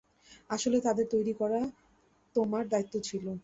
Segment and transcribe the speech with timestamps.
[0.49, 1.59] আসলে, ওদের তৈরি করা
[2.35, 3.25] তোমার দায়িত্ব ছিল।